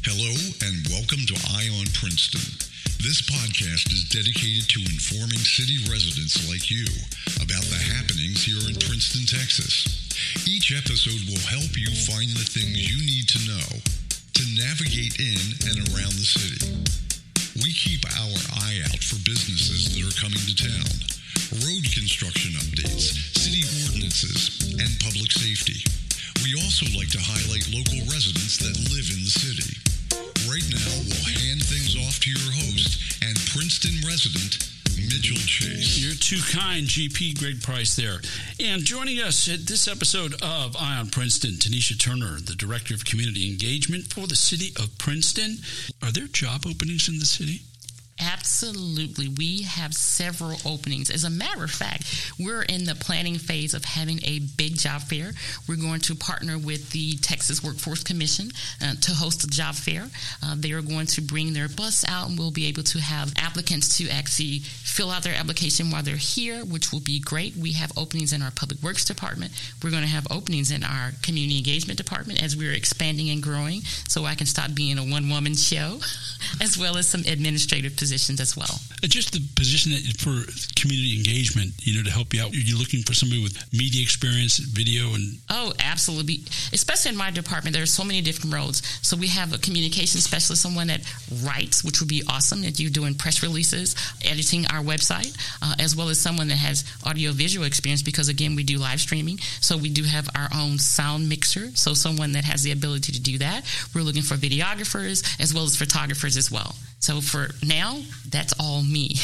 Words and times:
Hello 0.00 0.32
and 0.64 0.80
welcome 0.88 1.20
to 1.28 1.36
Eye 1.60 1.68
on 1.76 1.84
Princeton. 1.92 2.40
This 3.04 3.20
podcast 3.20 3.92
is 3.92 4.08
dedicated 4.08 4.64
to 4.72 4.80
informing 4.88 5.44
city 5.44 5.76
residents 5.92 6.40
like 6.48 6.72
you 6.72 6.88
about 7.36 7.68
the 7.68 7.76
happenings 7.76 8.40
here 8.40 8.64
in 8.64 8.80
Princeton, 8.80 9.28
Texas. 9.28 9.84
Each 10.48 10.72
episode 10.72 11.20
will 11.28 11.44
help 11.44 11.76
you 11.76 11.92
find 12.08 12.32
the 12.32 12.48
things 12.48 12.80
you 12.80 12.96
need 13.04 13.28
to 13.28 13.40
know 13.44 13.68
to 14.40 14.44
navigate 14.56 15.20
in 15.20 15.68
and 15.68 15.84
around 15.92 16.16
the 16.16 16.24
city. 16.24 16.64
We 17.60 17.68
keep 17.68 18.00
our 18.08 18.40
eye 18.56 18.80
out 18.88 19.04
for 19.04 19.20
businesses 19.20 19.92
that 19.92 20.00
are 20.00 20.16
coming 20.16 20.40
to 20.48 20.56
town, 20.56 20.88
road 21.60 21.84
construction 21.92 22.56
updates, 22.56 23.36
city 23.36 23.68
ordinances, 23.84 24.64
and 24.80 24.88
public 25.04 25.28
safety. 25.28 25.84
We 26.40 26.56
also 26.56 26.88
like 26.96 27.12
to 27.12 27.20
highlight 27.20 27.68
local 27.68 28.00
residents 28.08 28.56
that 28.64 28.72
live 28.88 29.12
in 29.12 29.20
the 29.28 29.34
city. 29.44 29.89
Right 30.60 30.74
now, 30.74 30.92
we'll 31.08 31.40
hand 31.40 31.62
things 31.64 31.96
off 31.96 32.20
to 32.20 32.30
your 32.30 32.52
host 32.52 33.22
and 33.22 33.34
Princeton 33.48 33.96
resident, 34.06 34.68
Mitchell 34.96 35.36
Chase. 35.36 35.98
You're 35.98 36.14
too 36.14 36.42
kind, 36.52 36.86
GP 36.86 37.38
Greg 37.38 37.62
Price 37.62 37.96
there. 37.96 38.20
And 38.60 38.82
joining 38.82 39.20
us 39.20 39.48
at 39.48 39.60
this 39.60 39.88
episode 39.88 40.34
of 40.42 40.76
Eye 40.76 40.98
on 40.98 41.08
Princeton, 41.08 41.52
Tenishea 41.52 41.98
Turner, 41.98 42.40
the 42.40 42.56
Director 42.56 42.92
of 42.92 43.06
Community 43.06 43.50
Engagement 43.50 44.12
for 44.12 44.26
the 44.26 44.36
City 44.36 44.72
of 44.76 44.98
Princeton. 44.98 45.58
Are 46.02 46.12
there 46.12 46.26
job 46.26 46.66
openings 46.66 47.08
in 47.08 47.18
the 47.18 47.26
city? 47.26 47.62
Absolutely. 48.20 49.28
We 49.28 49.62
have 49.62 49.94
several 49.94 50.58
openings. 50.66 51.10
As 51.10 51.24
a 51.24 51.30
matter 51.30 51.64
of 51.64 51.70
fact, 51.70 52.04
we're 52.38 52.62
in 52.62 52.84
the 52.84 52.94
planning 52.94 53.36
phase 53.36 53.72
of 53.72 53.84
having 53.84 54.20
a 54.24 54.40
big 54.56 54.76
job 54.76 55.02
fair. 55.02 55.32
We're 55.66 55.76
going 55.76 56.00
to 56.00 56.14
partner 56.14 56.58
with 56.58 56.90
the 56.90 57.16
Texas 57.16 57.62
Workforce 57.62 58.02
Commission 58.02 58.50
uh, 58.82 58.94
to 59.00 59.12
host 59.12 59.44
a 59.44 59.46
job 59.46 59.74
fair. 59.74 60.08
Uh, 60.42 60.54
they 60.58 60.72
are 60.72 60.82
going 60.82 61.06
to 61.06 61.22
bring 61.22 61.54
their 61.54 61.68
bus 61.68 62.04
out 62.06 62.28
and 62.28 62.38
we'll 62.38 62.50
be 62.50 62.66
able 62.66 62.82
to 62.82 63.00
have 63.00 63.32
applicants 63.36 63.96
to 63.98 64.08
actually 64.10 64.58
fill 64.58 65.10
out 65.10 65.22
their 65.22 65.34
application 65.34 65.90
while 65.90 66.02
they're 66.02 66.16
here, 66.16 66.64
which 66.64 66.92
will 66.92 67.00
be 67.00 67.20
great. 67.20 67.56
We 67.56 67.72
have 67.72 67.92
openings 67.96 68.32
in 68.32 68.42
our 68.42 68.50
Public 68.50 68.82
Works 68.82 69.04
Department. 69.04 69.52
We're 69.82 69.90
going 69.90 70.02
to 70.02 70.08
have 70.08 70.26
openings 70.30 70.70
in 70.70 70.84
our 70.84 71.12
Community 71.22 71.56
Engagement 71.56 71.96
Department 71.96 72.42
as 72.42 72.56
we're 72.56 72.72
expanding 72.72 73.30
and 73.30 73.42
growing 73.42 73.80
so 74.08 74.24
I 74.26 74.34
can 74.34 74.46
stop 74.46 74.74
being 74.74 74.98
a 74.98 75.04
one 75.04 75.28
woman 75.30 75.54
show, 75.54 76.00
as 76.60 76.76
well 76.76 76.96
as 76.96 77.08
some 77.08 77.22
administrative 77.26 77.96
positions 77.96 78.40
as 78.40 78.56
well. 78.56 78.80
Uh, 79.02 79.06
just 79.06 79.32
the 79.32 79.40
position 79.56 79.92
that 79.92 80.02
for 80.20 80.44
community 80.80 81.16
engagement, 81.16 81.72
you 81.80 81.96
know, 81.96 82.04
to 82.04 82.10
help 82.10 82.34
you 82.34 82.42
out. 82.42 82.50
You're 82.52 82.78
looking 82.78 83.02
for 83.02 83.14
somebody 83.14 83.42
with 83.42 83.56
media 83.72 84.02
experience, 84.02 84.58
video, 84.58 85.14
and 85.14 85.38
oh, 85.48 85.72
absolutely. 85.80 86.40
Especially 86.72 87.10
in 87.10 87.16
my 87.16 87.30
department, 87.30 87.74
there 87.74 87.82
are 87.82 87.86
so 87.86 88.04
many 88.04 88.20
different 88.20 88.54
roles. 88.54 88.82
So 89.02 89.16
we 89.16 89.28
have 89.28 89.52
a 89.52 89.58
communication 89.58 90.20
specialist, 90.20 90.62
someone 90.62 90.88
that 90.88 91.00
writes, 91.42 91.82
which 91.82 92.00
would 92.00 92.08
be 92.08 92.22
awesome. 92.28 92.62
That 92.62 92.78
you're 92.78 92.90
doing 92.90 93.14
press 93.14 93.42
releases, 93.42 93.96
editing 94.24 94.66
our 94.66 94.82
website, 94.82 95.36
uh, 95.62 95.74
as 95.78 95.96
well 95.96 96.08
as 96.08 96.20
someone 96.20 96.48
that 96.48 96.58
has 96.58 96.84
audio 97.06 97.32
visual 97.32 97.66
experience. 97.66 98.02
Because 98.02 98.28
again, 98.28 98.54
we 98.54 98.64
do 98.64 98.78
live 98.78 99.00
streaming, 99.00 99.38
so 99.60 99.76
we 99.76 99.88
do 99.88 100.04
have 100.04 100.28
our 100.34 100.48
own 100.54 100.78
sound 100.78 101.28
mixer. 101.28 101.70
So 101.74 101.94
someone 101.94 102.32
that 102.32 102.44
has 102.44 102.62
the 102.62 102.72
ability 102.72 103.12
to 103.12 103.20
do 103.20 103.38
that. 103.38 103.64
We're 103.94 104.02
looking 104.02 104.22
for 104.22 104.34
videographers 104.34 105.40
as 105.40 105.54
well 105.54 105.64
as 105.64 105.76
photographers 105.76 106.36
as 106.36 106.49
well. 106.50 106.74
So 106.98 107.20
for 107.20 107.48
now, 107.64 108.00
that's 108.28 108.54
all 108.60 108.82
me. 108.82 109.14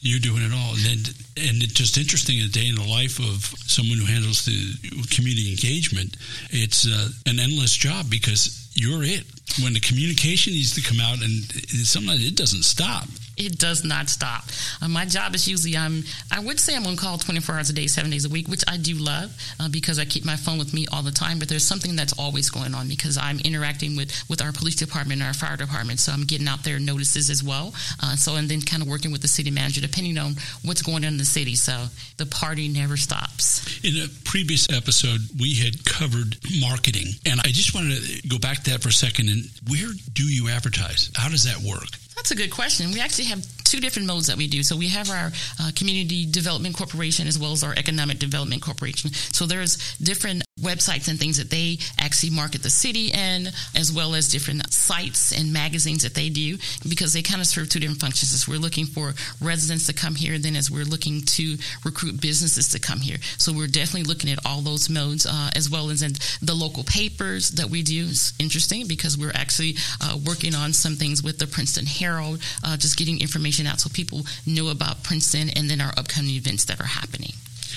You're 0.00 0.20
doing 0.20 0.42
it 0.42 0.52
all, 0.52 0.72
and 0.74 0.80
then, 0.80 0.98
and 1.36 1.62
it's 1.62 1.74
just 1.74 1.98
interesting 1.98 2.40
a 2.40 2.48
day 2.48 2.68
in 2.68 2.74
the 2.74 2.88
life 2.88 3.18
of 3.18 3.44
someone 3.68 3.98
who 3.98 4.06
handles 4.06 4.46
the 4.46 4.72
community 5.14 5.50
engagement. 5.50 6.16
It's 6.48 6.86
uh, 6.86 7.10
an 7.26 7.38
endless 7.38 7.76
job 7.76 8.08
because 8.08 8.70
you're 8.72 9.04
it. 9.04 9.24
When 9.62 9.74
the 9.74 9.80
communication 9.80 10.54
needs 10.54 10.74
to 10.76 10.80
come 10.80 11.00
out, 11.00 11.20
and 11.20 11.44
sometimes 11.84 12.24
it 12.24 12.34
doesn't 12.34 12.64
stop 12.64 13.08
it 13.40 13.58
does 13.58 13.84
not 13.84 14.08
stop. 14.08 14.44
Uh, 14.82 14.88
my 14.88 15.04
job 15.06 15.34
is 15.34 15.48
usually 15.48 15.76
I'm 15.76 16.04
I 16.30 16.40
would 16.40 16.60
say 16.60 16.76
I'm 16.76 16.86
on 16.86 16.96
call 16.96 17.18
24 17.18 17.54
hours 17.54 17.70
a 17.70 17.72
day, 17.72 17.86
seven 17.86 18.10
days 18.10 18.24
a 18.24 18.28
week, 18.28 18.48
which 18.48 18.62
I 18.68 18.76
do 18.76 18.94
love 18.94 19.34
uh, 19.58 19.68
because 19.68 19.98
I 19.98 20.04
keep 20.04 20.24
my 20.24 20.36
phone 20.36 20.58
with 20.58 20.74
me 20.74 20.86
all 20.92 21.02
the 21.02 21.10
time. 21.10 21.38
But 21.38 21.48
there's 21.48 21.64
something 21.64 21.96
that's 21.96 22.12
always 22.18 22.50
going 22.50 22.74
on 22.74 22.88
because 22.88 23.16
I'm 23.16 23.40
interacting 23.40 23.96
with 23.96 24.12
with 24.28 24.42
our 24.42 24.52
police 24.52 24.76
department 24.76 25.20
and 25.20 25.28
our 25.28 25.34
fire 25.34 25.56
department, 25.56 26.00
so 26.00 26.12
I'm 26.12 26.24
getting 26.24 26.48
out 26.48 26.62
there 26.64 26.78
notices 26.78 27.30
as 27.30 27.42
well. 27.42 27.74
Uh, 28.02 28.16
so 28.16 28.36
and 28.36 28.48
then 28.48 28.60
kind 28.60 28.82
of 28.82 28.88
working 28.88 29.12
with 29.12 29.22
the 29.22 29.28
city 29.28 29.50
manager 29.50 29.80
depending 29.80 30.18
on 30.18 30.34
what's 30.64 30.82
going 30.82 31.04
on 31.04 31.12
in 31.12 31.16
the 31.16 31.24
city. 31.24 31.54
So 31.54 31.86
the 32.18 32.26
party 32.26 32.68
never 32.68 32.96
stops. 32.96 33.80
In 33.82 33.96
a 33.96 34.08
previous 34.24 34.68
episode, 34.70 35.20
we 35.38 35.54
had 35.54 35.84
covered 35.84 36.36
marketing, 36.60 37.14
and 37.24 37.40
I 37.40 37.48
just 37.48 37.74
wanted 37.74 38.02
to 38.02 38.28
go 38.28 38.38
back 38.38 38.62
to 38.64 38.70
that 38.70 38.82
for 38.82 38.88
a 38.88 38.92
second. 38.92 39.28
And 39.28 39.44
where 39.68 39.88
do 40.12 40.24
you 40.24 40.48
advertise? 40.48 41.10
How 41.14 41.28
does 41.28 41.44
that 41.44 41.58
work? 41.58 41.99
That's 42.20 42.32
a 42.32 42.36
good 42.36 42.50
question. 42.50 42.92
We 42.92 43.00
actually 43.00 43.24
have 43.24 43.42
two 43.70 43.80
different 43.80 44.06
modes 44.06 44.26
that 44.26 44.36
we 44.36 44.46
do. 44.46 44.62
So 44.62 44.76
we 44.76 44.88
have 44.88 45.10
our 45.10 45.30
uh, 45.60 45.70
Community 45.74 46.26
Development 46.26 46.76
Corporation 46.76 47.26
as 47.26 47.38
well 47.38 47.52
as 47.52 47.62
our 47.62 47.74
Economic 47.76 48.18
Development 48.18 48.60
Corporation. 48.60 49.10
So 49.12 49.46
there's 49.46 49.96
different 49.98 50.42
websites 50.60 51.08
and 51.08 51.18
things 51.18 51.38
that 51.38 51.50
they 51.50 51.78
actually 51.98 52.30
market 52.30 52.62
the 52.62 52.70
city 52.70 53.08
in, 53.08 53.48
as 53.74 53.92
well 53.92 54.14
as 54.14 54.28
different 54.28 54.72
sites 54.72 55.32
and 55.32 55.52
magazines 55.52 56.02
that 56.02 56.14
they 56.14 56.28
do, 56.28 56.58
because 56.88 57.12
they 57.12 57.22
kind 57.22 57.40
of 57.40 57.46
serve 57.46 57.68
two 57.68 57.80
different 57.80 58.00
functions. 58.00 58.34
As 58.34 58.46
we're 58.46 58.58
looking 58.58 58.86
for 58.86 59.14
residents 59.40 59.86
to 59.86 59.94
come 59.94 60.14
here, 60.14 60.38
then 60.38 60.56
as 60.56 60.70
we're 60.70 60.84
looking 60.84 61.22
to 61.22 61.56
recruit 61.84 62.20
businesses 62.20 62.68
to 62.70 62.80
come 62.80 63.00
here. 63.00 63.18
So 63.38 63.52
we're 63.52 63.66
definitely 63.66 64.04
looking 64.04 64.30
at 64.30 64.44
all 64.44 64.60
those 64.60 64.90
modes, 64.90 65.26
uh, 65.26 65.50
as 65.54 65.70
well 65.70 65.90
as 65.90 66.02
in 66.02 66.12
the 66.42 66.54
local 66.54 66.84
papers 66.84 67.50
that 67.52 67.70
we 67.70 67.82
do. 67.82 68.06
It's 68.10 68.34
interesting 68.38 68.86
because 68.86 69.16
we're 69.16 69.32
actually 69.34 69.76
uh, 70.02 70.18
working 70.26 70.54
on 70.54 70.72
some 70.72 70.96
things 70.96 71.22
with 71.22 71.38
the 71.38 71.46
Princeton 71.46 71.86
Herald 71.86 72.10
Herald, 72.10 72.40
uh, 72.64 72.76
just 72.76 72.96
getting 72.98 73.20
information 73.20 73.59
out 73.66 73.80
so 73.80 73.90
people 73.90 74.22
know 74.46 74.68
about 74.68 75.02
Princeton 75.02 75.50
and 75.50 75.68
then 75.70 75.80
our 75.80 75.92
upcoming 75.96 76.34
events 76.34 76.64
that 76.66 76.80
are 76.80 76.84
happening. 76.84 77.32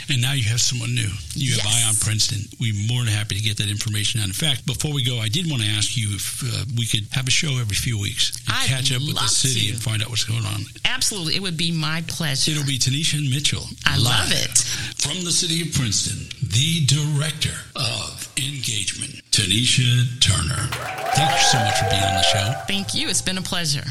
And 0.09 0.21
now 0.21 0.33
you 0.33 0.43
have 0.49 0.59
someone 0.59 0.93
new. 0.93 1.07
You 1.33 1.55
have 1.55 1.63
yes. 1.63 1.85
Eye 1.85 1.87
on 1.87 1.95
Princeton. 1.95 2.41
We're 2.59 2.73
more 2.87 3.03
than 3.03 3.13
happy 3.13 3.35
to 3.35 3.41
get 3.41 3.57
that 3.57 3.69
information 3.69 4.19
out. 4.19 4.27
In 4.27 4.33
fact, 4.33 4.65
before 4.65 4.91
we 4.93 5.03
go, 5.03 5.17
I 5.19 5.29
did 5.29 5.49
want 5.49 5.61
to 5.61 5.69
ask 5.69 5.95
you 5.95 6.09
if 6.15 6.43
uh, 6.43 6.65
we 6.77 6.85
could 6.85 7.07
have 7.11 7.27
a 7.27 7.31
show 7.31 7.57
every 7.59 7.75
few 7.75 7.99
weeks 7.99 8.35
and 8.47 8.57
I'd 8.57 8.67
catch 8.67 8.91
up 8.91 9.01
with 9.01 9.15
the 9.15 9.27
city 9.27 9.67
to. 9.67 9.73
and 9.73 9.81
find 9.81 10.03
out 10.03 10.09
what's 10.09 10.25
going 10.25 10.45
on. 10.45 10.65
Absolutely. 10.85 11.35
It 11.35 11.41
would 11.41 11.57
be 11.57 11.71
my 11.71 12.03
pleasure. 12.07 12.51
It'll 12.51 12.65
be 12.65 12.77
Tenishea 12.79 13.19
and 13.19 13.29
Mitchell. 13.29 13.63
I 13.85 13.97
love 13.97 14.31
it. 14.31 14.57
From 14.99 15.23
the 15.23 15.31
city 15.31 15.61
of 15.61 15.73
Princeton, 15.73 16.27
the 16.41 16.85
director 16.85 17.55
of 17.75 18.27
engagement, 18.37 19.21
Tenishea 19.31 20.19
Turner. 20.19 20.67
Thank 21.15 21.31
you 21.31 21.45
so 21.47 21.59
much 21.59 21.77
for 21.79 21.89
being 21.89 22.03
on 22.03 22.15
the 22.15 22.23
show. 22.23 22.53
Thank 22.67 22.93
you. 22.93 23.07
It's 23.07 23.21
been 23.21 23.37
a 23.37 23.41
pleasure. 23.41 23.85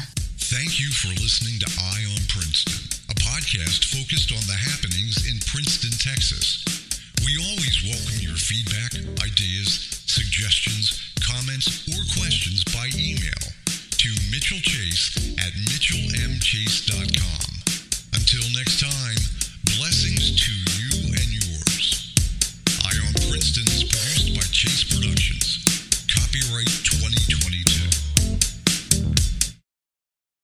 Thank 0.51 0.79
you 0.79 0.91
for 0.91 1.07
listening 1.23 1.55
to 1.63 1.69
Eye 1.79 2.03
on 2.03 2.19
Princeton, 2.27 2.75
a 3.07 3.15
podcast 3.15 3.87
focused 3.95 4.31
on 4.35 4.43
the 4.43 4.59
happenings 4.59 5.23
in 5.23 5.39
Princeton, 5.47 5.95
Texas. 5.95 6.67
We 7.23 7.39
always 7.39 7.79
welcome 7.87 8.19
your 8.19 8.35
feedback, 8.35 8.91
ideas, 9.23 10.03
suggestions, 10.03 10.99
comments, 11.23 11.87
or 11.95 12.03
questions 12.19 12.67
by 12.75 12.91
email 12.99 13.39
to 14.03 14.09
Mitchell 14.35 14.59
Chase 14.59 15.15
at 15.39 15.55
mitchellmchase.com. 15.71 17.47
Until 18.11 18.43
next 18.51 18.83
time, 18.83 19.19
blessings 19.79 20.35
to 20.43 20.51
you 20.75 20.91
and 21.23 21.29
yours. 21.39 22.11
Eye 22.83 22.99
on 22.99 23.13
Princeton 23.31 23.63
is 23.71 23.87
produced 23.87 24.35
by 24.35 24.43
Chase 24.51 24.83
Productions. 24.91 25.63
Copyright 26.11 26.67
2020. 26.83 27.42